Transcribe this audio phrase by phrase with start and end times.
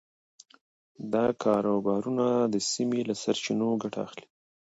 [1.13, 4.25] دا کاروبارونه د سیمې له سرچینو ګټه اخلي.